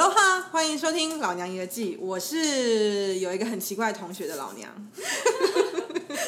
[0.00, 4.72] 哈喽哈，欢迎收听《老娘一个记》，我是有一个很奇怪同学的老娘，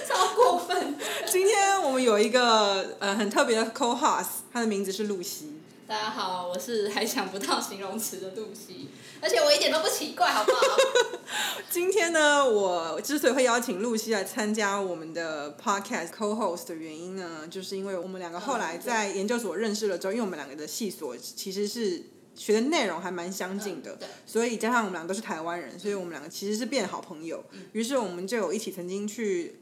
[0.06, 0.94] 超过分。
[1.26, 5.54] 今天我们有一个呃很特别的 co-host，他的名字是露西。
[5.88, 8.90] 大家好，我是还想不到形容词的露西，
[9.22, 10.76] 而且我一点都不奇怪，好不好？
[11.70, 22.02] 今天呢，我之所以会邀请露西来参加我们的 podcast co-host 的原因呢，就是因为我们两个后来在研究所认识了之后，因为我们两个的系所其实是
[22.34, 27.44] 学的内容还蛮相近的，嗯对所以加上我们两个都是台湾人，所以我们两个其实是变好朋友。
[27.72, 29.60] 于是我们就有一起曾经去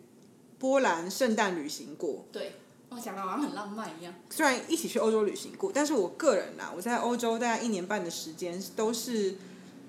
[0.58, 2.26] 波兰圣诞旅行过。
[2.30, 2.52] 对，
[2.90, 4.14] 我想到好像很浪漫一样。
[4.30, 9.36] 虽然一起去欧洲旅行过，但是我个人啦，我在欧洲大概一年半的时间都是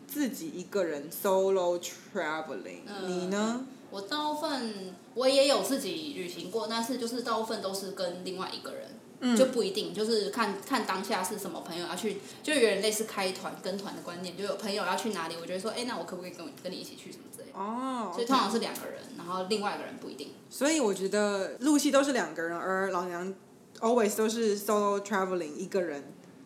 [0.08, 3.66] 自己一个人 solo traveling、嗯你呢？
[3.92, 8.90] 我大部分我也有自己旅行过，但是就是大部分都是跟另外一个人。
[9.22, 17.58] 嗯就不一定，就是看看当下是什么朋友要去，就有点类似开团跟团的观念，就有朋友要去哪里，我觉得说，哎、那我可不可以跟我跟你一起去什么之类的。
[17.58, 20.32] 哦，所以通常是两个人，然后另外一个人不一定。
[20.50, 23.34] 所以我觉得露西都是两个人，而老娘
[23.80, 26.04] always 都是 solo traveling 一个人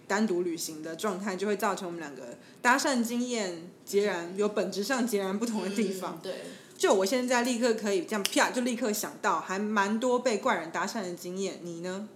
[0.08, 6.16] 单独旅行的状态，就会造成我们两个搭讪经验截然有本质上截然不同的地方。
[6.16, 6.34] 嗯对，
[6.78, 11.60] 就我现在立刻可以这样啪就立刻想到，还蛮多被怪人搭讪的经验。
[11.62, 12.10] 你呢？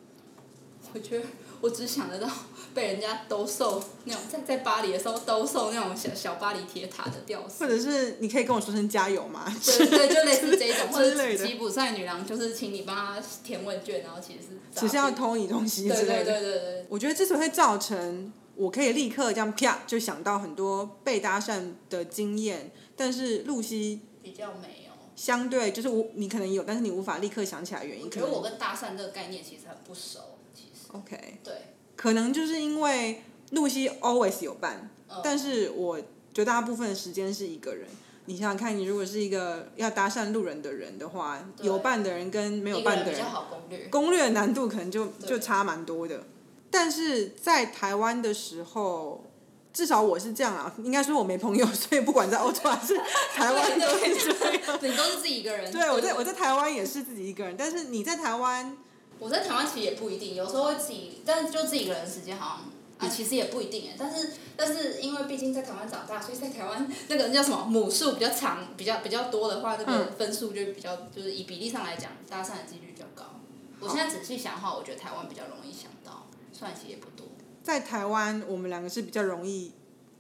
[0.94, 1.26] 我觉得
[1.62, 2.30] 我只想得到
[2.74, 7.68] 被人家兜售那种，在在巴黎的时候兜售那种小小巴黎铁塔的吊饰或。
[7.68, 9.46] 者是你可以跟我说声加油吗？
[9.64, 16.26] 对对，就类似这种， 或者吉普赛女郎就是请你帮她填问卷，然后其实是只是要偷你东西之对类的。
[16.26, 24.90] 对对对对，我觉得之所以会造成我可以立刻这样啪就想到很多被搭讪的经验，但是露西比较没有。
[25.16, 30.20] 相对就是我你可能有，但是你无法立刻想起来原因，可能我觉得我跟搭讪这个概念其实很不熟，
[30.94, 31.54] OK，对，
[31.96, 36.00] 可能就是因为露西 always 有伴，嗯但是我
[36.34, 37.88] 绝大部分的时间是一个人。
[38.26, 43.20] 你想想看，你如果是一个要搭讪路人的人的话，有伴的人跟没有伴的人
[43.50, 43.88] 攻略。
[43.88, 46.24] 攻略难度可能就就差蛮多的。
[46.70, 49.24] 但是在台湾的时候，
[49.74, 52.96] 至少我是这样啊，应该说我没朋友，所以不管在欧洲还是
[53.34, 54.78] 台湾都是这样。
[54.80, 55.72] 你都是自己一个人。
[55.72, 58.78] 对，我在我在台湾也是自己一个人，但是你在台湾，
[59.20, 63.96] 我在台湾其实也不一定，有时候会自己，但是就自己一个人的时间好像啊，其实也不一定哎。
[63.98, 73.26] 但是但是因为毕竟在台湾长大，所以在台湾那个叫什么母数比较长、比较比较多的话，那个嗯分数就比较就是以比例上来讲，搭讪的几率比较高。
[73.82, 77.28] 我现在仔细想的话，我觉得台湾比较容易想到，虽然其实也不多。
[77.64, 79.72] 在台湾我们两个是比较容易，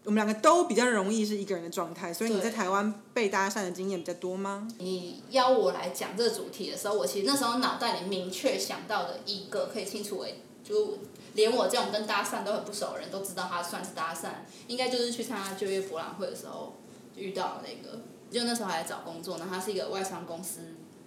[0.05, 4.67] 我们两个都比较容易是一个人的状态，所以你在台湾被搭讪的经验比较多吗？
[4.79, 10.97] 你邀我来讲这个主题的时候，我其实那时候脑袋里明确想到的一个可以清楚为，就
[11.33, 14.29] 连我这种跟搭讪都很不熟的人都知道他算是搭讪，
[14.67, 16.75] 应该就是去参加就业博览会的时候
[17.15, 17.99] 遇到那个，
[18.31, 20.61] 就那时候还在找工作，然后他是一个外商公司。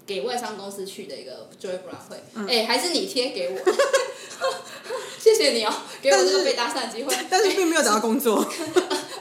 [0.04, 3.58] 给外商公司去的一个就业博览会，哎 还是你贴给我，
[5.42, 7.12] 谢谢你哦，给我这个被搭讪的机会。
[7.28, 8.42] 但是并没有找到工作。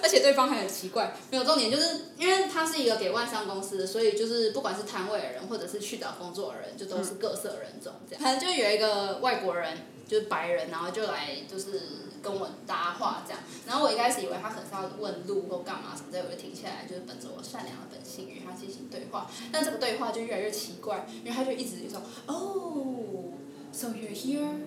[0.04, 8.24] 而且对方还很奇怪，没有重点，就是因为他是一个给外商公司的，所以就是不管是摊位的人或者是去找工作的人，就都是各色人种这样。
[8.24, 9.78] 反正就有一个外国人，
[10.08, 11.82] 就是白人，然后就来就是
[12.22, 13.40] 跟我搭话这样。
[13.68, 19.30] 然后我一开始以为他可能是要问路或干嘛什么的，我就停下来，就是本着我善良的本性与他进行对话。
[19.52, 23.32] 但这个对话就越来越奇怪，因为他就一直就说哦
[23.72, 24.58] ，so you're here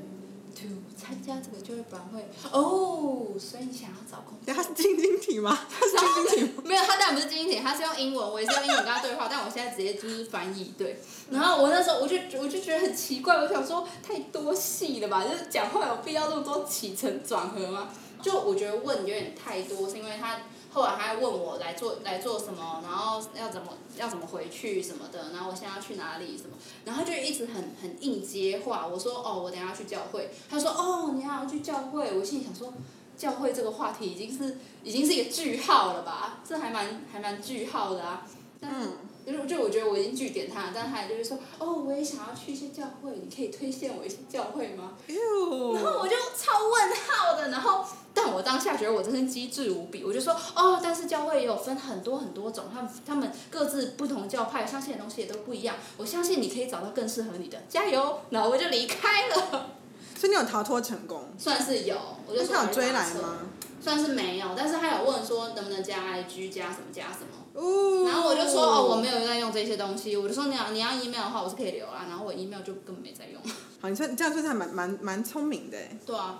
[0.55, 4.55] to 参加这个就业博览会哦，所以你想要找工作。
[4.55, 5.59] 他是晶晶体吗？
[5.69, 6.63] 他是晶晶体吗？
[6.65, 11.01] 没有，他当然不是晶晶体，他是用英文，我也是用英文跟他对话，但我现在直接就是翻译对。
[11.31, 17.89] 然后我那时候我就我就觉得很奇怪，我想说太多戏了吧，就是讲话有必要那么多起承转合吗？
[18.23, 20.41] 就我觉得问有点太多，是因为他
[20.75, 26.51] 后来他还问我来做来做什么，然后要怎么要怎么回去什么的，然后我现在要去哪里什么，
[26.85, 28.87] 然后就一直很很硬接话。
[28.87, 30.31] 我说哦，我等下要去教会。
[30.51, 32.13] 他说哦，你还要去教会？
[32.19, 32.71] 我心里想说。
[33.17, 36.41] 教会这个话题已经是已经是一个句号了吧？
[36.45, 38.27] 这还蛮还蛮句号的啊。
[38.61, 38.89] 但是，
[39.25, 44.95] 就就我觉得我已经据点他了，但他也就是说，哦，我也想要去一些教会，你可以推荐我一些教会吗？
[45.07, 58.21] 然后我就超问号的，然后但我当下觉得我真是机智无比，我就说哦，但是教会也有分很多很多种，他们他们各自不同教派相信的东西也都不一样，我相信你可以找到更适合你的，加油！
[58.31, 59.69] 然后我就离开了，
[60.17, 61.25] 所以你有逃脱成功？
[61.37, 63.39] 算是有，我就说有追来吗？
[63.83, 68.05] 算是没有，但是他有问说能不能加 IG 加什么加什么，哦。
[68.09, 73.43] 然后我就说哦我没有在用这些东西，我就说你要你要 email 的话我是可以留啊，然后我 email 就根本没在用。
[73.83, 75.99] 好，你算这样算是还蛮蛮蛮聪明的哎。
[76.07, 76.39] 对啊，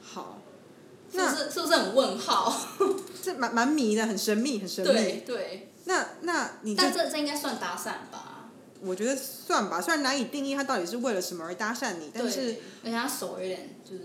[0.00, 0.38] 好，
[1.16, 2.54] 是不是是不是很问号？
[3.22, 4.92] 这蛮蛮迷的，很神秘，很神秘。
[4.92, 8.50] 对对，那那你但这这应该算搭讪吧？
[8.80, 14.02] 我觉得算吧，虽然难以定义他到底是为了什么而搭讪你，但是对，而且他手有点就是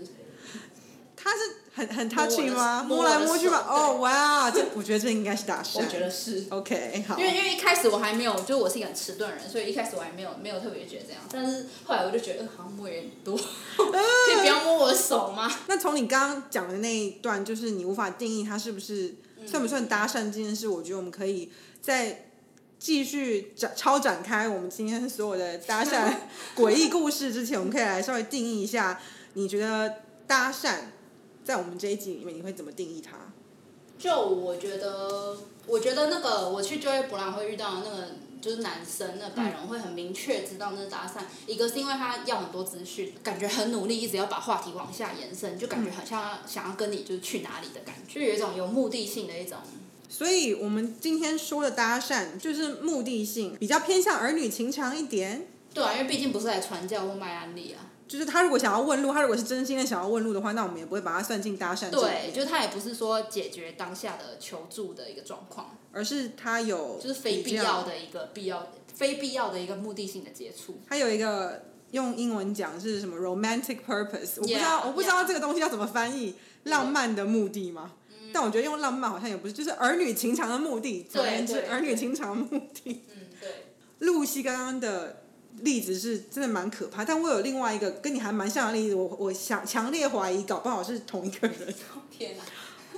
[1.22, 1.38] 他是
[1.74, 2.82] 很很摸我的 touchy 吗？
[2.82, 5.78] 摸摸来摸去吧，哦哇，这我觉得这应该是搭讪。
[5.78, 6.44] 我觉得是。
[6.50, 7.24] OK 好因。
[7.24, 13.36] 为因为一开始我还没有，就我是一个很迟钝的人，所以一开始我还没有没有特别觉得这样，但是后来我就觉得，呃，好像摸有点多，
[13.76, 15.50] 可以不要摸我的手吗？
[15.68, 19.14] 那从你刚刚讲的那一段，就是你无法定义他是不是
[19.46, 22.26] 算不算搭讪这件事，我觉得我们可以再
[22.78, 26.12] 继续展超展开我们今天所有的搭讪
[26.56, 29.00] 诡异故事之前，我们可以来稍微定义一下，
[29.34, 30.74] 你觉得搭讪
[31.44, 33.16] 在我们这一集里面你会怎么定义它？
[33.98, 35.36] 就我觉得，
[35.66, 38.08] 我觉得那个我去就业博览会遇到的那个
[38.40, 41.22] 就是男生，那白人会很明确知道那是搭讪。
[41.46, 49.58] 一个是因为他要很多资讯，感觉很努力，一直要把话题往下延伸，就感觉很像想要跟你就是去哪里的感觉，就有一种有目的性的一种。
[50.08, 55.46] 所以我们今天说的搭讪，就是目的性比较偏向儿女情长一点。
[55.72, 57.91] 对啊，因为毕竟不是来传教或卖安利啊。
[58.12, 70.78] 就是他如果想要问路，他如果是真心的想要问路的话，那我们也不会把他算进搭讪对，就是他也不是说解决当下的求助的一个状况，而是他有就是非必要的一个必要、非必要的一个目的性的接触。
[70.86, 71.62] 他有一个
[71.92, 77.92] 用英文讲是什么 romantic purpose，我不知 Yeah, 道我不知道这个东西要怎么翻译，浪漫的目的吗？
[78.34, 81.06] 但我觉得用浪漫好像也不是，就是儿女情长的目的。
[81.10, 83.02] 总而言之，对儿女情长的目的。
[83.14, 83.48] 嗯，对。
[83.98, 85.21] 露西刚刚的
[85.60, 91.74] 例子是真的蛮可怕，但我有另外一个跟你还蛮像的例子，我我想强烈怀疑，搞不好是同一个人。
[92.10, 92.44] 天哪！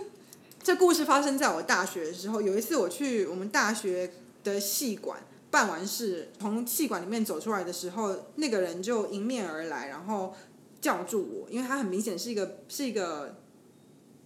[0.63, 4.11] 这故事发生在我大学的时候，有一次我去我们大学
[4.43, 10.35] 的戏馆办完事，从戏馆里面走出来的时候，那个人就迎面而来，然后
[10.81, 13.37] 叫住我，因为他很明显是一个是一个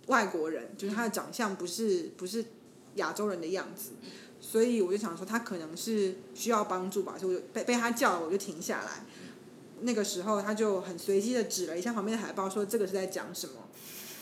[0.07, 2.45] 外国人，就是他的长相不是不是
[2.95, 3.91] 亚洲人的样子，
[4.40, 9.05] 所以我就想说他可能是需要帮助吧，所以我就被被他叫了，我就停下来。
[9.81, 13.55] 那个时候他就很随机的指了一下旁边的海报，说这个是在讲什么。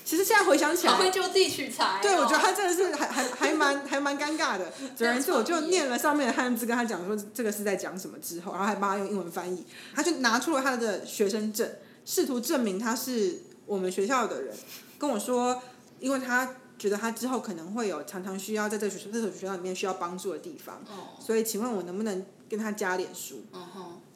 [0.04, 1.98] 其实现在回想起来，好会就地取材、哦。
[2.00, 4.72] 对，我觉得他真的是 还还还蛮还蛮尴尬的。
[4.94, 9.64] 总而言之，我就念了上面的汉字，跟他讲说这个是在讲什么之后，然后还帮他用英文翻译。
[9.94, 11.68] 他就拿出了他的学生证，
[12.04, 14.54] 试图证明他是我们学校的人，
[14.96, 15.60] 跟我说，
[15.98, 23.42] 因为他觉得他之后可能会有常常需要在这个学这所学校里面需要帮助的地方，哦，所以请问我能不能跟他加脸书？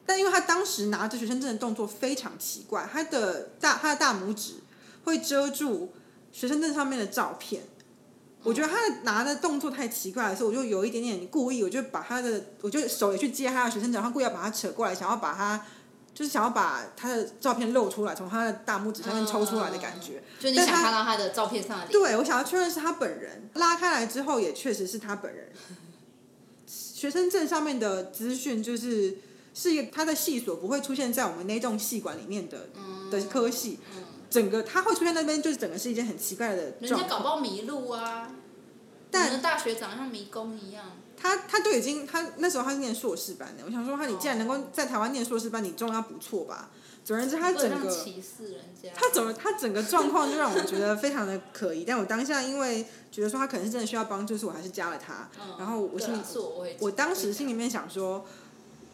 [0.05, 4.55] 但因为他当时拿着学生证的动作非常奇怪，他的大他的大拇指
[5.05, 5.93] 会遮住
[6.31, 7.63] 学生证上面的照片。
[8.43, 15.63] 我觉得他的拿的动作太奇怪了，所以我就有一点点故意，我就把他的，我就手也去接他的学生证，然后故意要把他扯过来，想要把他，
[16.13, 20.21] 就是想要把他的照片露出来，从他的大拇指上面抽出来的感觉。
[20.39, 21.91] 就你想看到他的照片上的脸。
[21.91, 23.49] 对，我想要确认是他本人。
[23.55, 25.49] 拉开来之后，也确实是他本人。
[26.67, 29.17] 学生证上面的资讯就是
[29.53, 32.69] 是一个他的系所不会出现在我们那栋系馆里面的、
[33.09, 33.79] 的科系，
[34.29, 37.09] 整个他会出现那边就是整个是一件很奇怪的人状况。
[37.09, 38.31] 家搞不好迷路啊。
[39.09, 40.85] 但大学长像迷宫一样。
[41.21, 46.71] 他他都已经他那时候他是念硕士班的，我想说他你既然能够在台湾念硕士班，你中要不错吧？
[47.03, 48.89] 总而言之，他整个能这样歧视人家。
[48.95, 55.29] 他整个他整个状况就让我觉得非常的可疑，但我当下因为觉得说他可能是真的需要帮助，所以我还是加了他。
[55.39, 56.21] 嗯然后我心里
[56.79, 58.25] 我当时心里面想说，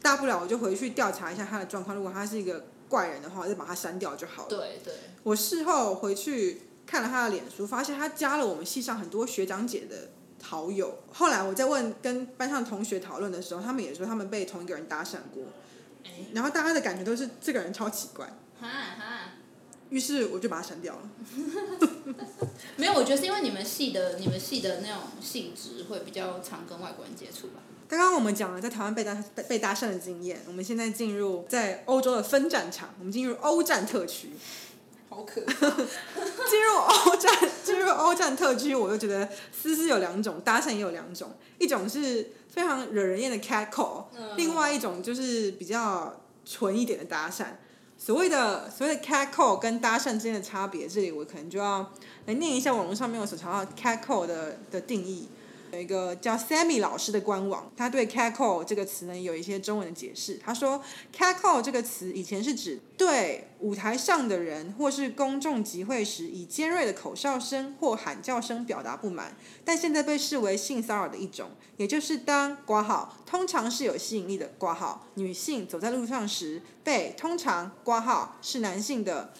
[0.02, 4.50] 大不了我就回去调查一下他的状况，如果他是一个怪人的话，我就把他删掉就好了。
[4.50, 4.94] 对对，
[5.24, 10.10] 我事后回去看了他的脸书，发现他加了我们系上很多学长姐的
[10.42, 11.00] 好友。
[11.12, 15.44] 后来我在问跟班上同学讨论的时候，他们也说他们被同一个人搭讪过，
[16.06, 18.28] 哎然后大家的感觉都是这个人超奇怪，
[18.60, 19.34] 哈哈。
[19.90, 21.10] 于是我就把他删掉了。
[22.76, 27.62] 没有，我觉得是因为你们系的你们系的那种性质会比较常跟外国人接触吧。
[27.88, 34.32] 刚刚我们讲了在台湾被搭被被搭讪的经验，我们现在进入在欧洲的分战场，我们进入欧战特区。
[35.18, 35.42] 好可
[36.48, 37.34] 进入欧战，
[37.66, 47.46] 进入欧战特区，我就觉得思思有两种，搭讪也有两种，一种是非常惹人厌的 cat call，、嗯另外一种就是比较纯一点的搭讪。
[47.98, 51.92] 所谓的所谓的 cat call 跟搭讪之间的差别，这里我可能就要
[52.28, 55.28] 来念一下网络上面我所查到 cat call 的的定义。
[55.72, 60.40] 有一个叫 Sammy 老师的官网，他对 “cackle” 这个词呢有一些中文的解释。
[60.44, 60.82] 他说
[61.16, 79.34] ，“cackle” 这个词以前是指对舞台上的人或是公众集会时以尖锐的口哨声或喊叫声表达不满，但现在被视为性骚扰的一种，也就是当挂号通常是有吸引力的挂号女性走在路上时，被通常挂号是男性的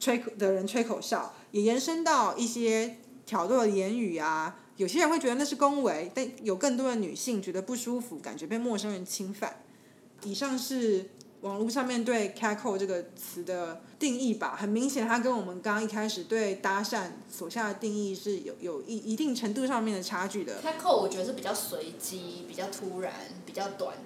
[0.00, 4.56] 吹的人吹口哨，也延伸到一些挑逗的言语啊。
[4.76, 9.62] 有些人会觉得那是恭维，但有更多的女性觉得不舒服，感觉被陌生人侵犯。
[10.22, 11.10] 以上是
[11.42, 20.60] 网络上面对 “call” 这个词的定义吧，很明显，它跟我们刚刚一开始对搭讪所下的定义是有有一一定程度上面的差距的。
[20.80, 23.12] call 我觉得是比较随机、比较突然、
[23.44, 23.96] 比较短，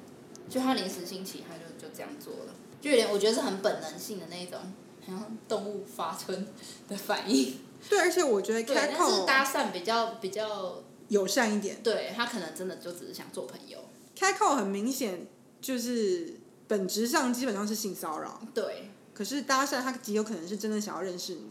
[0.49, 4.59] 就他临时兴起，他就就这样做了，就有点我觉得是很本能性的那种，
[5.07, 6.47] 好像动物发春
[6.89, 7.55] 的反应。
[7.89, 13.79] 对，而且我觉得对，但是 “catcall” 搭讪比较比较，友善一点对他可能真的就只是想做朋友。
[14.17, 15.27] ，“catcall” 很明显
[15.61, 16.35] 就是
[16.69, 18.41] 本质上基本上是性骚扰。
[18.55, 21.49] 对，可是搭讪他极有可能是真的想要认识你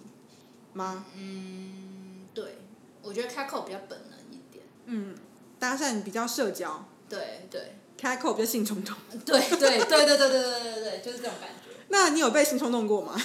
[0.74, 1.05] 吗？
[1.15, 2.57] 嗯，对，
[3.01, 4.63] 我觉得 catcall 比较本能一点。
[4.86, 5.15] 嗯，
[5.59, 8.95] 搭讪比较社交对对，catcall 比较性冲动。
[9.25, 11.55] 对对对对对对对对对对，就是这种感觉。
[11.91, 13.13] 那你有被性冲动过吗？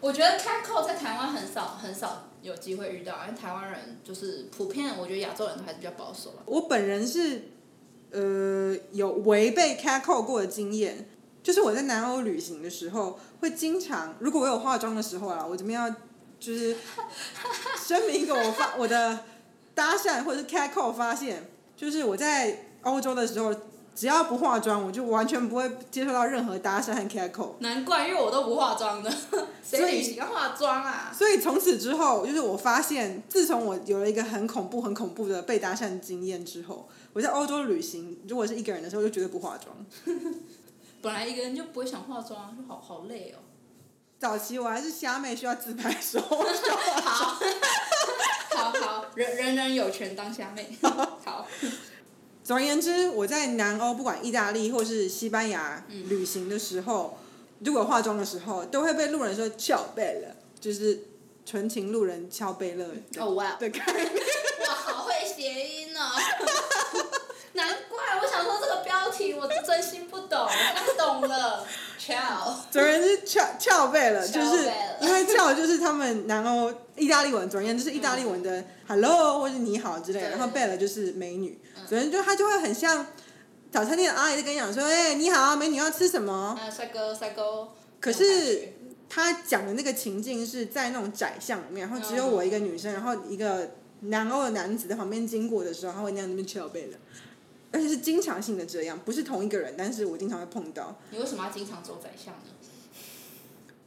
[0.00, 6.42] 我觉得 catcall 在台湾很少很少有机会遇到，因为台湾人就是普遍，我觉得亚洲人都还是比较保守吧。
[6.46, 7.50] 我本人是，
[8.10, 11.08] 呃，有违背 catcall 过的经验，
[11.42, 15.90] 就是我在南欧旅行的时候，会经常，如果我有化妆的时候啦，我这边要
[16.38, 16.76] 就是
[17.84, 19.24] 声明给我发我的
[19.74, 23.52] 搭讪或者是 catcall 发现，就是我在欧洲的时候，
[23.98, 27.54] 只要不化妆，我就完全不会接受到任何搭讪和 catcall。
[27.58, 29.12] 难怪，因为我都不化妆的，
[29.60, 31.12] 谁旅行要化妆啊？
[31.12, 39.76] 所以从此之后，就是我发现，自从我有了一个很恐怖、很恐怖的被搭讪经验之后，我在欧洲旅行，如果是一个人的时候，就绝对不化妆。
[41.02, 43.42] 本来一个人就不会想化妆，就好好累哦。
[44.20, 46.36] 早期我还是虾妹，需要自拍的时候，
[47.02, 47.36] 好，
[48.54, 50.68] 好好，人人人有权当虾妹。
[50.80, 51.44] 好，
[52.48, 57.18] 总而言之，我在南欧，不管意大利或是西班牙旅行的时候，
[57.58, 60.98] 如果化妆的时候，都会被路人说翘贝了，就是
[61.44, 64.06] 纯情路人翘贝勒的哦哇，的概念。
[64.66, 66.00] 哇，好会谐音哦。
[67.52, 68.77] 难怪我想说这个标
[69.18, 71.66] 题我真心不懂，他懂了。
[71.98, 72.54] Ciao。
[72.70, 74.70] 总而言之，翘翘背了，就是
[75.00, 83.04] 因为翘就是他们南欧意大利文，总而言之是意大利文的 hello 或者你好之类的，然后贝了就是美女，总而言之就他就会很像
[83.70, 86.56] 早餐店的阿姨在跟你讲说，哎、你好，美女要吃什么？
[86.58, 87.68] 啊，帅哥，帅哥。
[88.00, 88.72] 可是
[89.08, 96.96] 他讲的那个情境是在那种窄巷里面，然后只有我一个女生，然后一个南欧的男子在旁边经过的时候，他会那样那边翘背了。
[97.72, 100.96] 而且是经常性的这样，不是同一个人，但是我经常会碰到。
[101.10, 102.50] 你为什么要经常走窄巷呢？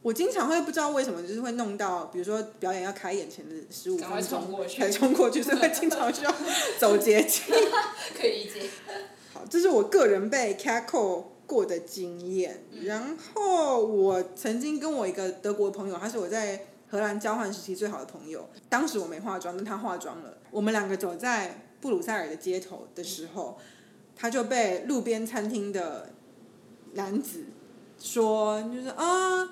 [0.02, 4.16] 我经常会不知道为什么，就是会弄到，比如说表演要开演前的十五分钟
[4.68, 6.34] 才冲过去，所以会经常需要
[6.80, 7.54] 走捷径。
[8.20, 8.68] 可以理解。
[9.32, 12.64] 好，这是我个人被 catcall 过的经验。
[12.82, 18.48] 然后我曾经跟我一个德国的朋友，他是我在荷兰交换时期最好的朋友。
[18.68, 20.38] 当时我没化妆，但他化妆了。
[20.50, 23.58] 我们两个走在布鲁塞尔的街头的时候，
[24.16, 26.14] 他就被路边餐厅的
[26.94, 27.44] 男子
[27.98, 29.50] 说，就是啊。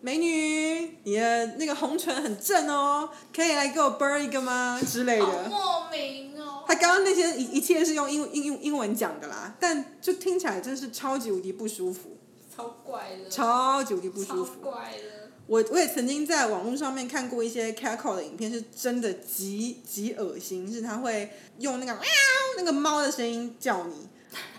[0.00, 4.78] 美女，你的那个红唇很正哦，可以来给我啵一个吗？
[4.86, 5.24] 之类的。
[5.24, 6.62] 好莫名哦。
[6.66, 12.18] 他刚刚那些一一切是用英英英英文讲的啦，但就听起来真是超级无敌不舒服，
[12.54, 13.30] 超怪的。
[13.30, 14.60] 超级无敌不舒服。
[14.60, 15.23] 怪的。
[15.46, 22.02] 我我也曾经在网络上面看过一些 catcall 的影片，是真的极极恶心，是他会用那个喵
[22.56, 24.08] 那个猫的声音叫你，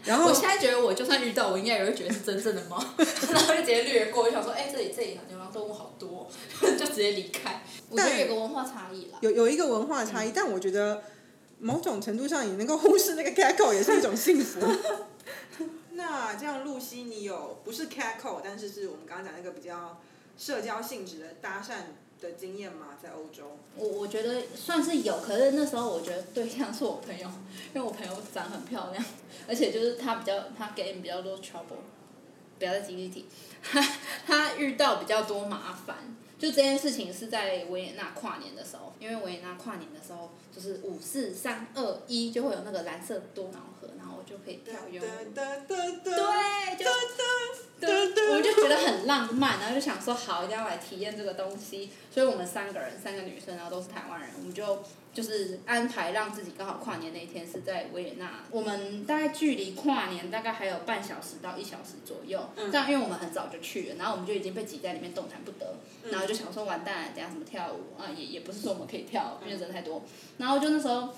[0.04, 6.30] 然后我现在觉得我就算遇到，我应该也会觉得是真正的猫， 然后就直接略过，我想说，哎、这里这里流浪动物好多，
[6.62, 7.63] 就直接离开。
[7.89, 9.18] 我觉得有个文化差异啦。
[9.22, 11.01] 有有一个文化差异，但我觉得
[11.60, 14.60] 某种程度上，你能够忽视那个 catcall 也是一种幸福。
[15.94, 20.00] 那这样，露西，你有不是 catcall，但是是我们刚刚讲那个比较
[20.38, 21.75] 社交性质的搭讪
[22.22, 22.98] 的经验吗？
[23.01, 23.58] 在欧洲？
[23.75, 27.30] 我我觉得算是有，可是那时候我觉得对象是我朋友，
[27.74, 29.04] 因为我朋友长很漂亮，
[29.48, 31.84] 而且就是他比较他给你比较多 trouble，
[32.58, 33.25] 不要再经济体，
[33.62, 33.82] 他
[34.25, 36.15] 他遇到比较多麻烦。
[36.38, 44.74] 就这件事情是在维也纳跨年的时候，因为维也纳跨年的时候就是五四三二一就会有那个蓝色多瑙河，然后我就可以跳。
[44.89, 45.01] 对，
[46.77, 51.89] 就对，我就觉得很浪漫，然后就想说好，一定要来体验这个东西。
[52.12, 54.82] 所以我们三个人，三个女生，然后都是台湾人，我们就
[55.13, 58.44] 就是安排让自己刚好跨年那一天是在维也纳。
[58.50, 65.75] 我们大概距离跨年大概还有半小时到一小时左右，但因为我们很早就去了，然后我们就已经被挤在里面动弹不得，
[66.10, 68.08] 然后就想说完蛋了，等下怎么跳舞啊？
[68.15, 70.01] 也也不是说我们可以跳，因为人太多。
[70.38, 71.13] 然后就那时候。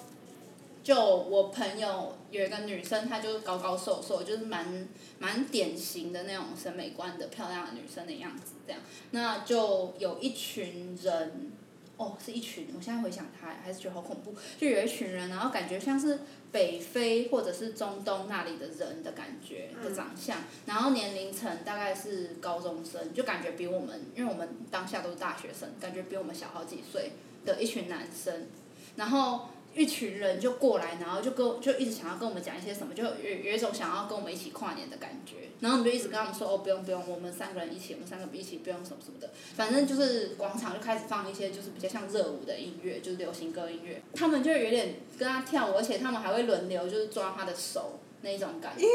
[0.87, 4.87] 就我朋友有一个女生，她就是高高瘦瘦，就是蛮
[5.19, 8.79] 蛮典型的那种审美观的漂亮的女生的样子，这样。
[9.11, 11.51] 那就有一群人，
[11.97, 16.21] 哦，是一群，我现在回想她还是觉得好恐怖，就有一群人，然后感觉像是
[16.53, 27.11] 北非或者是中东那里的人的感觉的长相，然后年龄层大概是高中生，就感觉比我们，因为我们当下都是大学生，感觉比我们小好几岁
[27.43, 28.47] 的一群男生，
[28.95, 29.49] 然后。
[29.77, 33.11] 一群人就过来，然后就跟就一直想要跟我们讲一些什么，就有
[33.43, 35.35] 有一种想要跟我们一起跨年的感觉。
[35.59, 39.31] 然后我们就一直跟他们说哦，不用不用，我们三个人一起，我们三个一起不用什么什么的。
[39.55, 44.01] 反正就是广场就开始放一些就是比较像热舞的音乐，就是流行歌音乐。
[44.13, 48.85] 他们就有点跟他跳舞，而且他们还会轮流就是抓他的手那一种感觉，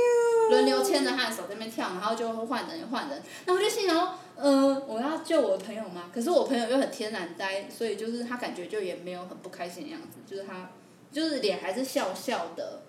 [0.50, 3.22] 轮流牵着他的手在那边跳，然后就换人换人。
[3.46, 6.10] 那我就心想，呃，我要救我的朋友吗？
[6.14, 10.70] 可是我朋友又很天然呆，所以就是他感觉就也没有很不开心的样子，就是他。
[11.12, 12.84] 就是脸还是笑笑的，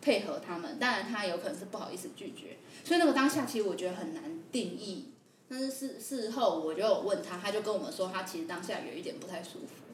[0.00, 5.12] 配合他们，当然他有可能是不好意思拒绝，所以那个当下其实我觉得很难定义。
[5.48, 9.84] 但是事事后我就问他，他就跟我们说，他其实当下有一点不太舒服。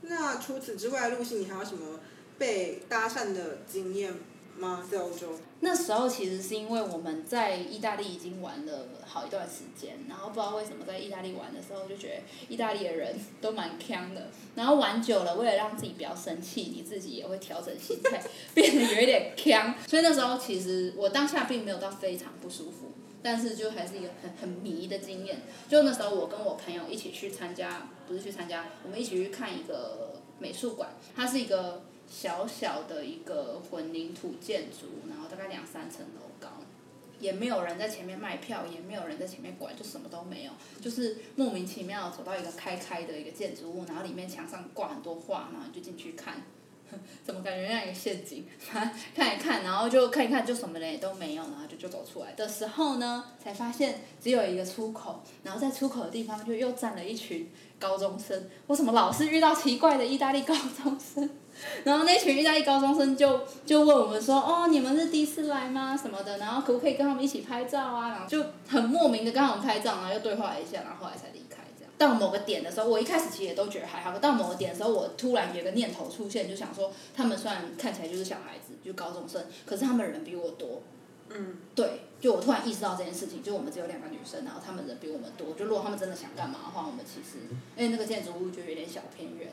[0.00, 2.00] 那除此之外，陆星，你还有什么
[2.38, 4.14] 被搭讪的经验？
[4.56, 4.84] 吗？
[4.90, 5.38] 在欧洲。
[5.60, 18.20] 那时候其实是因为我们在意大利已经玩了好一段时间，然后不知道为什么在意大利玩的时候就觉得意大利的人都蛮强的，然后玩久了，为了让自己不要生气，你自己也会调整心态，
[18.52, 19.72] 变得有一点强。
[19.86, 22.90] 所以那时候其实我当下并没有到非常不舒服，
[23.22, 25.42] 但是就还是一个很很迷的经验。
[25.68, 31.84] 就那时候我跟我朋友一起去参加，不是去参加，我们一起去看一个美术馆，它是一个。
[32.08, 36.48] 小小的一个混凝土建筑，然后大概两三层楼高，
[37.20, 46.42] 也没有人在前面卖票，也没有人在前面管，就什么都没有，就是莫名其妙走到一个开开的一个建筑物，然后里面墙上挂很多画，然后就进去看，
[47.22, 48.46] 怎么感觉像一个陷阱？
[49.14, 61.28] 看一看，然后就看一看，就什么人也都没有，然后就就走出来的时候呢，才发现只有一个出口，然后在出口的地方就又站了一群高中生，为什么老是遇到奇怪的意大利高中生？
[61.84, 65.96] 然后那群意大利高中生就就问我们说：“哦，你们是第一次来吗？
[65.96, 66.38] 什么的？
[66.38, 71.92] 然后可不可以跟他们一起拍照啊？”然后就很莫名的跟他们拍照，然后又对话一下，然后后来才离开这样。
[71.98, 74.16] 到某个点的时候，我一开始其实也都觉得还好。
[74.18, 80.82] 到某个点的时候，我突然有个念头出现，就想说，他们虽然看起来就是小孩子，就高中生，可是他们人比我多。
[81.30, 81.56] 嗯。
[81.74, 85.54] 对，就我突然意识到这件事情，就我们只有两个女生，然后他们人比我们多。
[85.54, 87.38] 就如果他们真的想干嘛的话，我们其实
[87.76, 89.52] 因为那个建筑物就有点小偏远。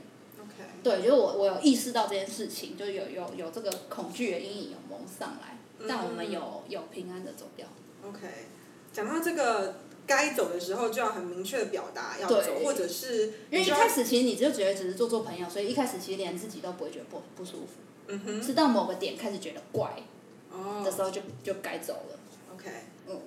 [0.83, 7.67] 对，就是我我有意识到这件事情，就有有有这个恐惧的阴影有蒙上来，但我们有有平安的走掉。
[8.07, 8.19] OK，
[8.93, 17.81] 讲到这个该走的时候，就要很明确的表达要走，或者是因为一开始其实你就觉得只是做做朋友，所以一开始其实连自己都不会觉得不不舒服。
[18.07, 18.43] 嗯哼。
[18.43, 20.03] 是到某个点开始觉得怪，
[20.83, 22.19] 的时候就就该走了。
[22.53, 22.69] OK。
[23.07, 23.19] 嗯。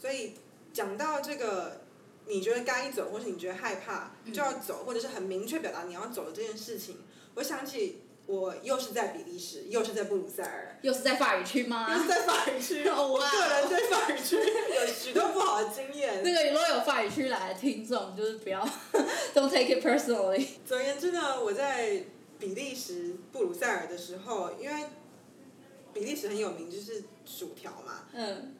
[0.00, 0.32] 所以
[0.72, 1.85] 讲到这个。
[2.28, 6.98] 你觉得该走，或是你觉得害怕就要走，或者是很明确表达你要走的这件事情，
[7.34, 11.86] 我想起我又是在比利时，又是在布鲁塞尔，又是在法语区吗？
[11.94, 16.20] 又是在法语区， 我个人对法语区有许多不好的经验。
[16.24, 18.60] 那个如果有法语区来的听众，就是不要，
[19.32, 20.48] don't take it personally。
[20.66, 22.02] 总而言之呢，我在
[22.40, 24.86] 比利时布鲁塞尔的时候，因为
[25.94, 28.56] 比利时很有名就是薯条嘛，嗯，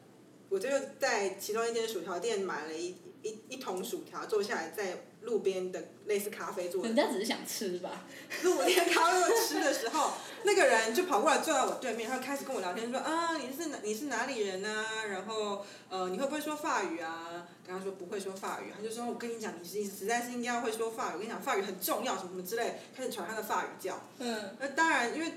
[0.47, 2.95] 我就在其中一间薯条店买了一。
[3.21, 6.83] 一一桶薯条，坐下来在路边的类似咖啡座。
[6.83, 8.05] 人家只是想吃吧。
[8.43, 15.05] 路边咖啡座吃的时候，那个人就跑过来坐在我对面，他开始跟我聊天，说啊，你是哪你是哪里人啊？
[15.05, 17.47] 然后呃，你会不会说法语啊？
[17.65, 21.13] 跟他说不会说法语，他就说我跟你讲，你实实在是应该会说法语。
[21.13, 23.99] 我跟你讲，法语很重要，什么什么之类，开始传他的法语教。
[24.19, 24.55] 嗯。
[24.59, 25.31] 那当然，因为。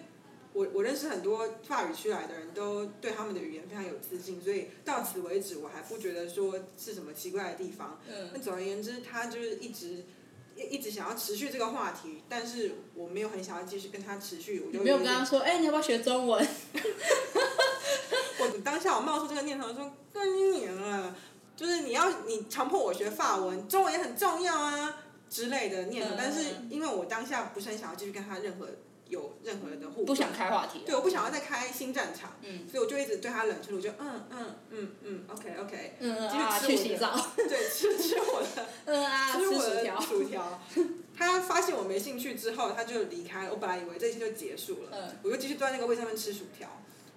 [0.53, 8.01] 我我认识很多法语区来的人都对他们的语言非常有自信，所以到此为止我还不觉得说是什么奇怪的地方。
[8.33, 10.05] 那总而言之，他就是一直
[10.57, 14.61] 一一直想要持续这个话题，但是我没有很想要继续跟他持续。
[14.67, 16.45] 我就没有跟他说，哎，你要不要学中文？
[18.41, 21.15] 我当下我冒出这个念头说，跟你了，
[21.55, 24.97] 就是你要你强迫我学法文，中文也很重要啊
[25.31, 26.17] 之类的念头。
[26.19, 28.67] 但是因为我当下不是很想要继续跟他任何。
[29.11, 30.81] 有任何的互动不想开话题。
[30.87, 32.33] 对，我不想要再开新战场。
[32.41, 32.67] 嗯。
[32.67, 35.97] 所以我就一直对他冷处理，就嗯嗯嗯嗯，OK OK。
[35.99, 37.15] 嗯嗯啊，去洗澡。
[37.37, 38.67] 对，吃吃我的。
[38.87, 40.63] 嗯啊，吃我的 薯条。
[41.15, 43.51] 他发现我没兴趣之后，他就离开了。
[43.51, 44.89] 我本来以为这一切就结束了。
[44.93, 45.19] 嗯。
[45.23, 46.69] 我就继续坐在那个位上面吃薯条，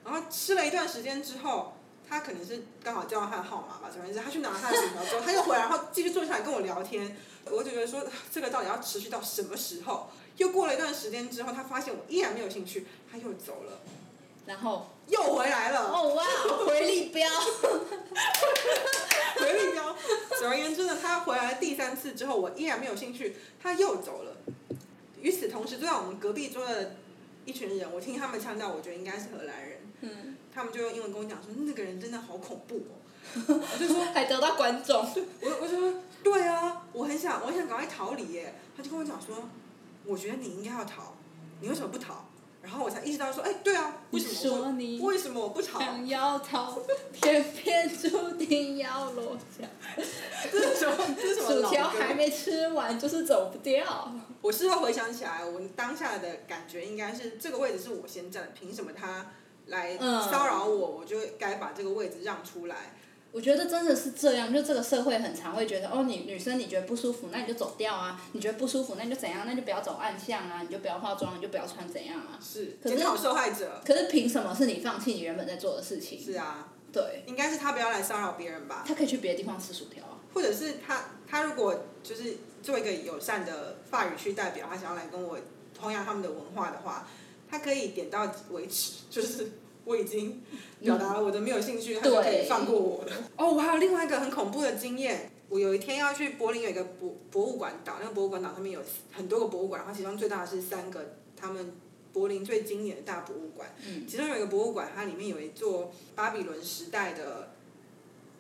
[0.04, 1.78] 然后吃了一段时间之后，
[2.10, 7.16] 他可能是刚好叫到他的号码吧，总而言之，他去拿他的薯条之后，他又回来，然后继续坐下来跟我聊天。
[7.46, 8.02] 我就觉得说，
[8.32, 10.10] 这个到底要持续到什么时候？
[10.38, 13.80] 又过了一段时间之后，他发现我依然没有兴趣，他又走了。
[14.46, 16.26] 然后又回来了，哦哇，
[16.66, 17.30] 回力镖，
[19.40, 19.96] 回力镖。
[20.38, 24.36] 总而言之呢，他回来第三次之后，我依然没有兴趣，他又走了。
[25.22, 26.98] 与此同时，坐在我们隔壁桌的
[27.46, 29.80] 一群人，我听他们腔调，我觉得应该是荷兰人。
[30.02, 33.00] 嗯，他们就用英文跟我讲说，那个人真的好恐怖哦。
[33.48, 35.08] 我就说，还得到观众，
[35.40, 38.54] 我我就说，对啊，我很想，我很想赶快逃离耶。
[38.76, 39.48] 他就跟我讲说，
[40.06, 41.14] 我觉得你应该要逃，
[41.62, 42.26] 你为什么不逃？
[42.62, 45.80] 然后我才意识到说，哎，对啊，为什么我说你不为什么我不逃？
[45.80, 46.80] 想要逃，
[47.12, 49.68] 偏偏注定要落下。
[50.50, 50.96] 这是什么？
[51.14, 54.14] 这是什么薯条还没吃完，就是走不掉。
[54.42, 59.28] 我事后回想起来，我当下的感觉应该是这个位置是我先占的，凭什么他
[59.66, 62.96] 来嗯骚扰我，我就该把这个位置让出来？
[63.34, 69.42] 我觉得真的是这样，就这个社会很常会觉得，哦，你女生你觉得不舒服，那你就走掉啊；你觉得不舒服，那你就怎样？
[69.48, 72.38] 那就不要走暗巷啊，你就不要化妆，你就不要穿怎样啊。
[72.40, 73.82] 是可是受害者。
[73.84, 76.24] 可是凭什么是你放弃你原本在做的事情？
[76.24, 80.20] 是啊，对，应该是他不要来骚扰别人吧，他可以去别的地方吃薯条啊。
[80.32, 85.40] 或者是他他如果就是做一个友善的法语区代表，他想要来跟我
[85.80, 87.08] 弘扬他们的文化的话，
[87.50, 89.52] 他可以点到为止，就是
[89.86, 90.42] 我已经
[90.82, 93.12] 表达了我的没有兴趣，他就可以放过我了。
[93.36, 95.30] 哦，我还有另外一个很恐怖的经验。
[95.50, 101.74] 我有一天要去柏林有一个博博物馆岛，那个博物馆岛上面有很多个博物馆，然后其中最大的是三个他们
[102.12, 103.70] 柏林最经典的大博物馆。
[103.86, 107.52] 嗯其中有一个博物馆，它里面有一座巴比伦时代的，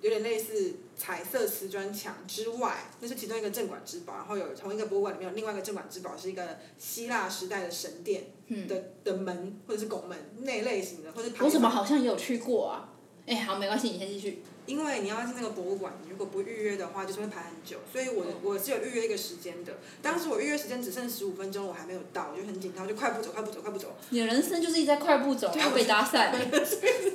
[0.02, 4.14] 有点类似彩色瓷砖墙之外，那是其中一个镇馆之宝。
[4.16, 12.90] 然后有同一个博物馆里面有另外一个镇馆之宝，是一个希腊时代的神殿嗯，的的门或者是拱门那类型的，或者是我怎么好像也有去过啊？
[13.26, 14.44] 哎、好，没关系，你先继续。
[14.66, 17.78] 因为你要进那个博物馆，你如果不预约的话，就是会排很久。
[17.92, 19.74] 所以我我是有预约一个时间的。
[20.02, 26.32] 当时我预约时间只剩十五分钟，我还没有到，我就很紧张，我就快步走，快步走，快步走，你的人生就是一直在快步走，然后被搭讪。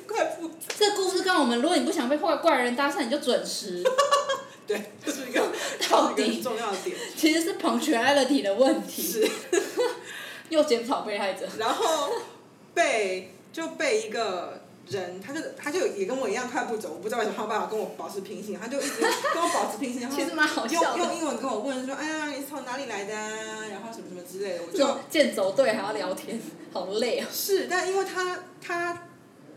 [0.07, 0.55] 快步走。
[0.77, 3.83] 这故事告诉我们，如果你不想被怪怪人搭讪，你就准时。
[4.67, 5.51] 对，这是一个
[5.89, 6.95] 到底个重要的点。
[7.17, 9.27] 其实是 punctuality 的问题，是。
[10.51, 11.49] 又检讨被害者。
[11.59, 12.11] 然后
[12.75, 20.97] 被就被一个人，他就他就也跟我一样快步走，我不知道为什么他有办法跟我保持平行，他就一直跟我保持平行，然后其实蛮好笑。
[20.97, 23.67] 用用英文跟我问说，哎呀，你是从哪里来的啊？
[23.71, 26.41] 然后什么什么之类的，我就健走队还要聊天，
[26.73, 27.27] 好累哦。
[27.33, 29.05] 是，但因为他他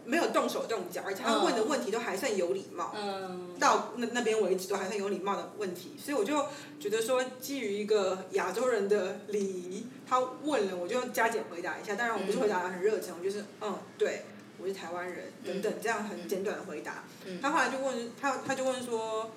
[0.03, 2.93] 没有动手动脚，而且他问的问题都还算有礼貌。
[2.95, 3.49] 嗯。
[3.59, 6.43] 到那那边为止都还算有礼貌的问题，所以我就
[6.79, 11.93] 觉得说，基于一个亚洲人的礼仪，他问了我就加减回答一下。
[11.93, 14.25] 当然我不是回答的很热情，我就是嗯对，
[14.61, 17.03] 我是台湾人等等这样很简短的回答。
[17.25, 19.31] 嗯他后来就问他他就问说，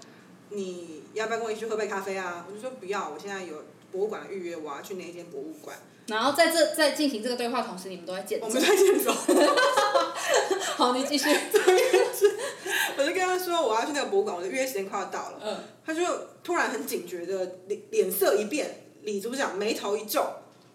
[0.51, 2.45] 你要不要跟我一起去喝杯咖啡啊？
[2.49, 5.77] 我就说不要，我现在有博物馆的预约，我要去那一间博物馆。
[6.07, 8.63] 然后在这在进行这个对话同时，你们都在健走我们。
[8.63, 9.13] 在健走。
[10.77, 11.31] 好，你继续。
[12.97, 15.41] 我就跟他说我要去那个博物馆，我的预约时间快要到了。
[15.43, 15.57] 嗯。
[15.87, 16.03] 他就
[16.43, 20.27] 突然很警觉的脸脸色一变，李组长眉头一皱，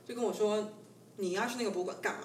[0.08, 0.70] 就跟我说
[1.18, 2.22] ：“你要去那个博物馆干嘛？”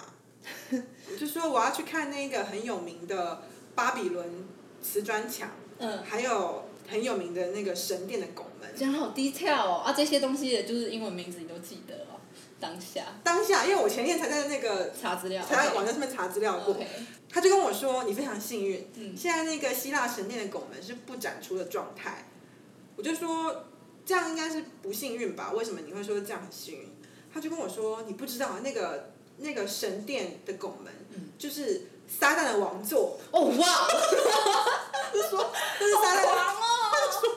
[0.71, 3.43] 我 就说我要去看那个很有名的
[3.75, 4.45] 巴比伦
[4.81, 6.03] 瓷砖墙，嗯。
[6.03, 8.69] 还有很有名的那个神殿的拱门。
[8.75, 12.19] 讲好 detail 哦，啊，这些东西的就是英文名字你都记得哦，
[12.59, 15.45] 当下当下，因为我前天才在那个查资料。
[15.45, 16.77] 才在网站上面查资料过。
[17.29, 22.29] 他就跟我说：“你非常幸运，嗯现在那个希腊神殿的拱门是不展出的状态。”
[22.95, 23.65] 我就说
[24.05, 25.51] ：“这样应该是不幸运吧？
[25.51, 26.89] 为什么你会说这样很幸运？”
[27.33, 33.19] 他就跟我说：“你不知道那个那个神殿的拱门，嗯就是撒旦的王座。
[33.31, 33.87] 哦哇！
[35.13, 36.61] 就是说这是撒旦，王哦！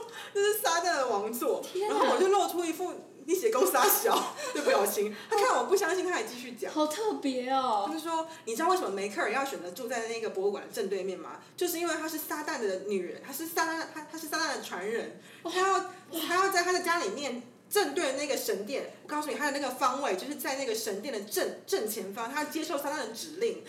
[0.34, 1.64] 这是撒旦的王座。
[1.88, 2.92] 然后我就露出一副
[3.24, 5.14] 你写公撒小的表情。
[5.28, 6.72] 他看我不相信，他还继续讲。
[6.72, 7.90] 好特别他哦。
[7.92, 11.40] 就说：“你知道为什么梅克尔要选择住在那个博物馆的正对面吗？
[11.56, 15.80] 就是因为她是撒旦的女人，她是撒旦，她她是撒旦的传人，她要
[16.26, 18.90] 她要在她的家里面正对那个神殿。
[19.02, 23.62] 我告诉你，他的那个方位就是在那个神殿的正正前方，他要接受撒旦的指令。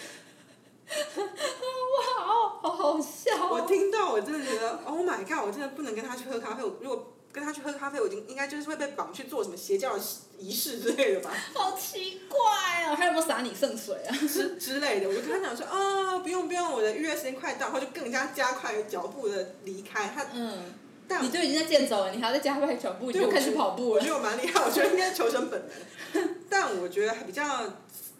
[0.89, 3.49] 哇哦，好好笑哦。
[3.51, 5.45] 我听到我真的觉得，Oh my god！
[5.45, 6.63] 我真的不能跟他去喝咖啡。
[6.63, 10.03] 我如果跟他去喝咖啡，我已经应该就是会被绑去做什么邪教的
[10.39, 14.17] 仪式之类的吧。”好奇怪哦，还有没有洒你圣水啊？
[14.27, 20.07] 之之类的，我就跟他讲说啊，不用不用，我的预约时间快到，然后就更加加快脚步的离开。
[20.15, 20.73] 他，嗯。
[21.09, 24.07] 但你就已经在健走了，你还要再加快脚步，就开始跑步了我觉。
[24.07, 25.63] 得我蛮厉害，我觉得应该求生本
[26.13, 26.29] 能。
[26.47, 27.73] 但我觉得比较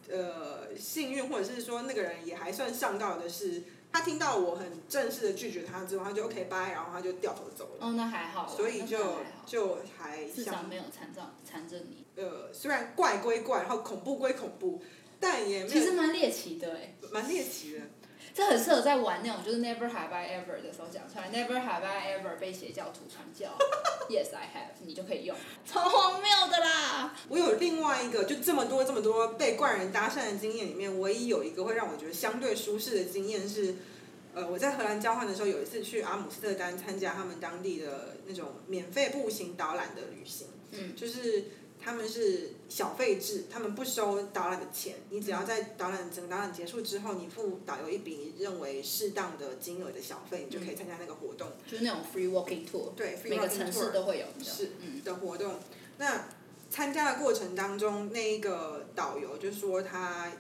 [0.10, 7.88] 呃幸运，或者是说那个人也还算上道的是，他听到我很正式的拒绝他之后，他就 OK 拜，然后他就掉头走了。
[7.88, 8.48] 哦，那还好。
[8.48, 8.98] 所以就
[9.46, 12.06] 就还像至少没有缠着缠着你。
[12.16, 14.82] 呃，虽然怪归怪，然后恐怖归恐怖，
[15.20, 16.96] 但也没有其实蛮猎奇的哎。
[17.12, 17.82] 蛮猎奇的。
[18.40, 23.50] 这很适合在玩那种就是 Never have I ever 的时候讲出来，Never have I ever 被邪教徒传教
[24.08, 27.14] ，Yes I have，你就可以用，超荒谬的啦。
[27.28, 33.76] 我有另外一个，就这么多这么多被怪人搭讪的经验里面，唯一有一个会让我觉得相对舒适的经验是，
[34.34, 40.96] 呃，我在荷兰交换的时候，有一次去阿姆斯特丹参加他们当地的那种免费步行导览的旅行，嗯。
[40.96, 41.44] 就是
[41.82, 51.48] 他们是小费制，他们不收导览的钱，你只要在导览整个导览结束之后，你付导游一笔你认为适当的金额的小费，你就可以参加那个活动。
[51.66, 54.44] 就是那种 free walking tour，对，free 每个 walking 城市 tour 都会有的。
[54.44, 55.56] 是嗯的活动。
[55.98, 56.28] 那
[56.70, 60.32] 参加的过程当中，那一个导游就说他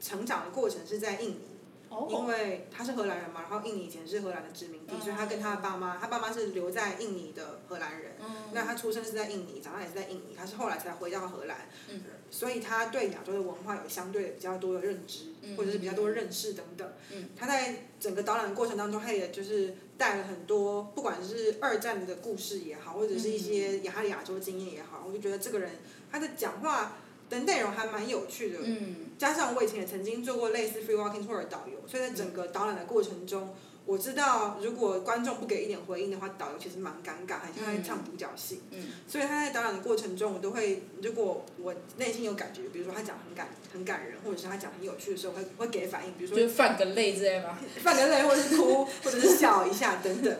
[0.00, 1.40] 成长的过程是在印尼，
[1.90, 5.00] 因哦，为他是荷兰人嘛，然后印尼以前是荷兰的殖民地，嗯。
[5.00, 8.12] 所以他跟他的爸妈，他爸妈是留在印尼的荷兰人。
[8.20, 8.50] 嗯。
[8.52, 12.02] 那他出生是在印尼，长大也是在印尼，他是后来才回到荷兰，嗯。
[12.30, 15.56] 所以他对亚洲的文化有相对比较多的认知，嗯。
[15.56, 16.92] 或者是比较多认识等等。
[17.12, 17.28] 嗯。
[17.36, 25.70] 他在整个导览的过程当中，他也就是带了很多，不管是二战的故事也好，或者是一些亚亚洲经验也好，我就觉得这个人
[26.10, 26.96] 他的讲话
[27.40, 28.58] 的内容还蛮有趣的。
[28.62, 33.54] 嗯加上我以前也曾经做过类似 free walking tour 的导游，所以在整个导览的过程中，
[33.86, 38.62] 我知道如果观众不给一点回应的话，导游其实蛮尴尬，很像在唱独角戏。
[38.72, 47.56] 嗯所以他在导览的过程中，我都会，如果我内心有感觉，比如说他讲很感很感人，或者是他讲很有趣的时候，我会会给反应，比如说就是泛个泪之类吗？
[47.82, 50.36] 泛个泪，或者是哭，或者是笑一下等等。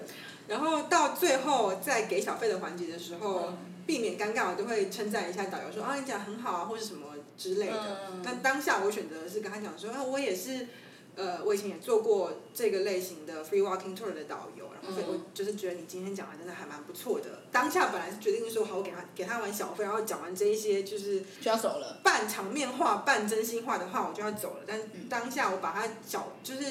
[0.49, 7.99] 然后到最后在给小费的环节的时候，嗯避免尴尬，我都会称赞一下导游说啊你讲得很好啊，或是什么之类的。
[8.13, 10.67] 嗯当下我选择的是跟他讲说，啊我也是，
[11.15, 17.43] 呃，我以前也做过这个类型的 free walking tour 的导游，然后所以我就是觉得你今天讲的真的还蛮不错的。
[17.53, 22.01] 当下本来是决定说好，我给他给他完小费，然后讲完这一些就是就要走了。
[22.03, 24.65] 半场面话、半真心话的话，我就要走了。
[24.67, 26.65] 但嗯当下我把他小就是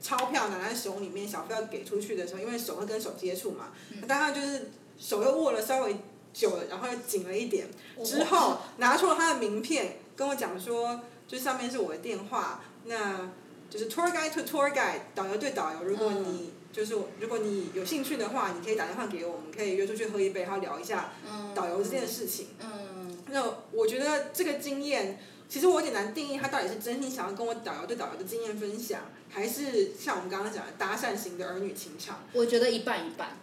[0.00, 3.72] 钞票拿在手里面，小费要给出去的时候，因为手会跟手接触嘛，
[4.08, 5.96] 当他就是手又握了稍微
[6.34, 7.66] 久了，然后又紧了一点，
[8.04, 13.30] 之后拿出了他的名片，跟我讲说，就上面是我的电话，那
[13.70, 21.54] 就是 tour guide to tour guide，导游对导游，如果你、就是如果你有兴趣的话，你可以打电话给我，我们可以约出去喝一杯，然后聊一下嗯。
[21.54, 22.48] 导游这件事情。
[22.60, 23.16] 嗯。
[23.30, 23.42] 那
[23.72, 25.18] 我觉得这个经验，
[25.48, 32.22] 其实我有点难定义，他到底是真心想要跟我导游对导游的经验分享，还是像我们刚刚讲的搭讪型的儿女情长。
[32.32, 33.36] 我觉得一半一半，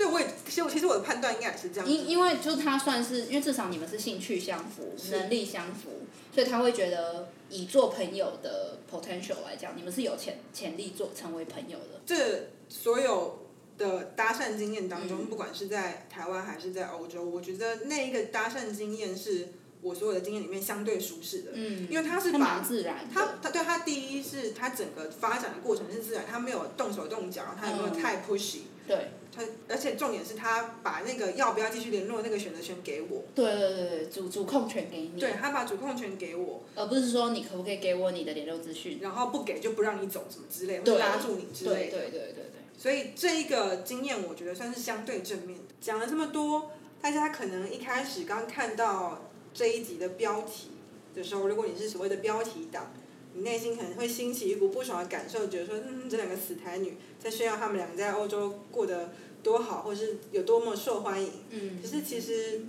[0.00, 1.86] 对，我也其实我其实我的判断应该也是这样。
[1.86, 5.90] 因因为就他算是，因为至少你们是兴趣相符，能力相符，
[6.34, 12.00] 所以他会觉得以做朋友的 potential 来讲，你们是有潜潜力做成为朋友的。
[12.06, 13.40] 这所有
[13.76, 19.48] 的搭讪经验当中，嗯不管是在台湾还是在欧洲，我觉得那一个搭讪经验是
[19.82, 23.06] 我所有的经验里面相对舒适的，嗯，因为他是蛮自然。
[23.12, 38.98] 他他对他第一是他整个发展的过程是自然，他没有动手动脚，他也没有嗯太 pushy，、对他而且重点是他把那个要不要继续联络那个选择权给我，对对对对，主主控权给你，对他把主控权给我，而不是说你可不可以给我你的联络资讯。
[39.00, 41.98] 然后不给就不让你走什么之类，或对者拉住你之类的。
[41.98, 42.44] 对对对对对。
[42.76, 45.64] 所以这一个经验，我觉得算是相对正面的。
[45.80, 50.70] 讲了这么多，大家可能一开始刚看到这一集的标题
[51.14, 52.92] 的时候，如果你是所谓的标题党，
[53.34, 59.12] 你内心可能会兴起一股不爽的感受，觉得说，嗯，这两个死台女在炫耀他们两个在欧洲过得
[59.42, 61.30] 多好，或是有多么受欢迎。
[61.50, 62.62] 嗯可是其实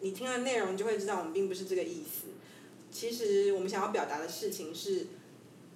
[0.00, 2.28] 你听了内容就会知道，我们并不是这个意思。
[2.90, 5.06] 其实我们想要表达的事情是，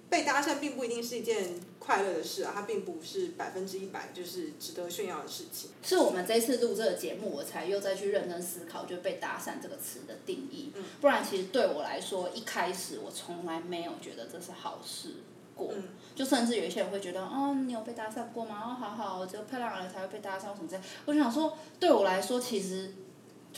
[0.09, 5.71] 被搭讪并不一定是一件快乐的事啊，它并不是百分之一百就是值得炫耀的事情。
[5.83, 10.71] 是我们这一次录这个节目，我才又再去认真思考，就被搭讪这个词的定义。
[10.75, 15.15] 嗯不然，其实对我来说，一开始我从来没有觉得这是好事
[15.55, 15.71] 过。
[15.75, 15.83] 嗯
[16.15, 18.59] 就甚至有一些人会觉得，哦，你有被搭讪过吗？
[18.59, 20.81] 哦，好好，只有漂亮的人才会被搭讪，什么之类。
[21.05, 22.91] 我就想说，对我来说，其实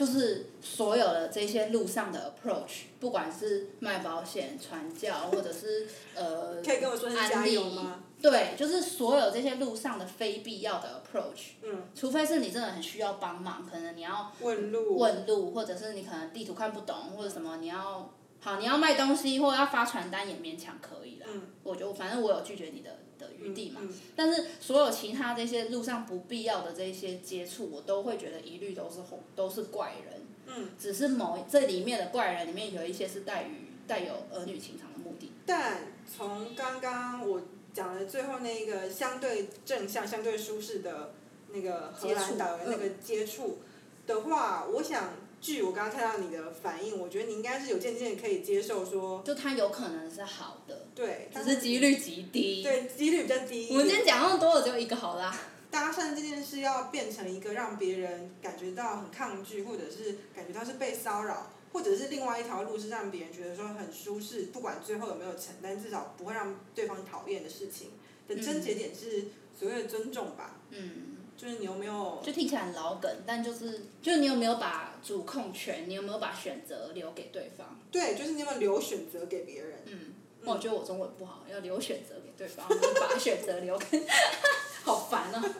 [0.00, 8.02] 就是所有的这些路上的 approach，不管是卖保险、传教，或者是呃， 可以跟我说是加油吗？
[8.18, 14.96] 对，就是所有这些路上的非必要的 approach，嗯，除非是你真的很需要帮忙，可能你要问路。
[14.96, 18.10] 问路，或者是你可能地图看不懂，或者什么你要
[18.40, 21.26] 好你要卖东西或者要发传单也勉强可以啦。
[21.32, 23.80] 嗯我就反正我有拒绝你的的余地嘛。
[23.82, 30.22] 嗯但是所有其他这些路上不必要的这些接触，我都会觉得一律都是红都是怪人。
[30.46, 30.70] 嗯。
[30.78, 35.32] 只是某这里面的怪人里面有一些是带于带有儿女情长的目的。
[35.44, 41.12] 但从刚刚我讲的最后那个相对正向、相对舒适的
[41.52, 43.58] 那个荷兰导游那个接触
[44.06, 52.62] 的话，我想据我刚刚看到你的反应，我觉得你应该是有渐渐可以接受说，就它有可能是好的，对，只是几率极低。
[52.62, 53.68] 对几率比较低。
[53.70, 55.34] 我们今天讲那么多，只有一个好啦。
[55.70, 67.92] 搭讪这件事要变成一个让别人感觉到很抗拒，或者是感觉到是被骚扰，或者是另外一条路是让别人觉得说很舒适，不管最后有没有成，但至少不会让对方讨厌的事情
[68.28, 69.26] 的症结点是
[69.58, 70.58] 所谓的尊重吧。
[70.70, 71.16] 嗯。
[71.40, 72.20] 就是你有没有？
[72.22, 77.80] 就听起来很老梗，但就是，就是你有没有把主控权，你有没有把选择留给对方？
[77.90, 79.78] 对，就是你有没有留选择给别人？
[79.86, 79.98] 嗯。
[80.42, 84.02] 我觉得我中文不好，要留选择给对方，把 选择留给，
[84.84, 85.54] 好烦啊。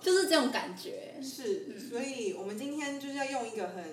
[0.00, 1.14] 就是这种感觉。
[1.22, 3.84] 是，所以我们今天就是要用一个很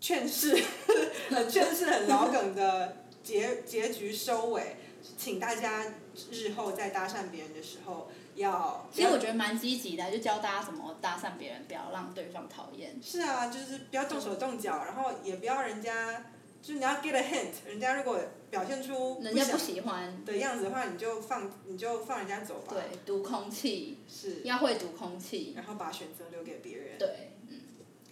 [0.00, 0.56] 劝世、
[1.30, 4.76] 很劝世、很老梗的结结局收尾，
[5.16, 5.84] 请大家
[6.30, 8.86] 日后在搭讪别人的时候要。
[8.92, 12.98] 其实我觉得蛮积极的，就教大家怎么搭讪别人，不要让对方讨厌。
[13.02, 16.26] 是啊，就是不要动手动脚，然后也不要人家。
[16.62, 18.18] 就是你要 get a hint，人家如果
[18.50, 22.74] 表现出人家不喜欢的样子的话，你就放你就放人家走吧。
[22.74, 23.98] 对，读空气。
[24.08, 24.40] 是。
[24.42, 25.52] 要会读空气。
[25.54, 26.98] 然后把选择留给别人。
[26.98, 27.60] 对，嗯。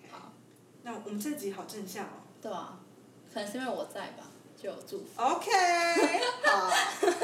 [0.09, 0.33] 好。
[0.85, 2.23] 那我们这集好正向哦。
[2.41, 2.79] 对啊，
[3.33, 5.05] 可能是因为我在吧，就有祝福。
[5.17, 5.51] OK，
[6.43, 6.71] 好，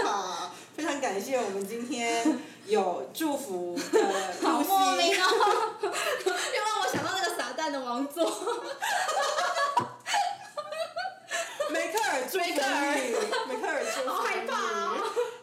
[0.05, 5.25] 好，非常感谢我们今天有祝福的好莫名哦，
[5.83, 8.25] 又让我想到那个撒旦的王座。
[11.71, 12.21] 梅克尔，
[13.49, 14.99] 梅克尔，好害怕哦！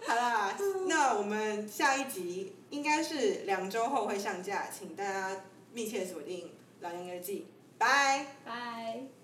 [0.06, 6.48] 好啦，那我们下一集应该是两周后会上架，请大家密切锁定
[6.82, 7.48] 《老年日记》，
[7.80, 9.17] 拜拜。